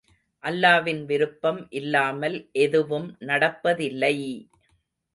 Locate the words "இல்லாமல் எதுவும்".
1.71-3.09